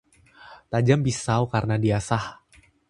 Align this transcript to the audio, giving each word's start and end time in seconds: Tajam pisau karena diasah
Tajam 0.73 0.99
pisau 1.07 1.41
karena 1.53 1.75
diasah 1.83 2.25